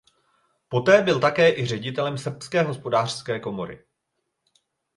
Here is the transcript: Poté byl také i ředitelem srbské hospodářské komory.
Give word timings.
Poté 0.69 1.01
byl 1.01 1.19
také 1.19 1.59
i 1.59 1.65
ředitelem 1.65 2.17
srbské 2.17 2.61
hospodářské 2.61 3.39
komory. 3.39 3.85